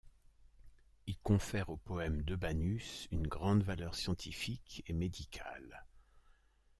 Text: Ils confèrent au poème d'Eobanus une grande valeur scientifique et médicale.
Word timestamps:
Ils 1.05 1.19
confèrent 1.19 1.69
au 1.69 1.77
poème 1.77 2.23
d'Eobanus 2.23 3.07
une 3.11 3.27
grande 3.27 3.61
valeur 3.61 3.93
scientifique 3.93 4.81
et 4.87 4.93
médicale. 4.93 5.85